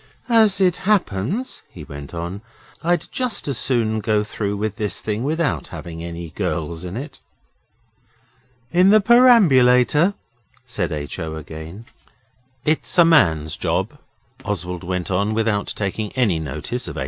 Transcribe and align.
'As 0.29 0.59
it 0.59 0.77
happens,' 0.77 1.61
he 1.69 1.83
went 1.83 2.11
on, 2.11 2.41
'I'd 2.81 3.11
just 3.11 3.47
as 3.47 3.59
soon 3.59 3.99
go 3.99 4.23
through 4.23 4.57
with 4.57 4.77
this 4.77 4.99
thing 4.99 5.23
without 5.23 5.67
having 5.67 6.03
any 6.03 6.31
girls 6.31 6.83
in 6.83 6.97
it.' 6.97 7.19
'In 8.71 8.89
the 8.89 8.99
perambulator?' 8.99 10.15
said 10.65 10.91
H. 10.91 11.19
O. 11.19 11.35
again. 11.35 11.85
'It's 12.65 12.97
a 12.97 13.05
man's 13.05 13.55
job,' 13.55 13.99
Oswald 14.43 14.83
went 14.83 15.11
on, 15.11 15.35
without 15.35 15.67
taking 15.67 16.11
any 16.13 16.39
notice 16.39 16.87
of 16.87 16.97
H. 16.97 16.99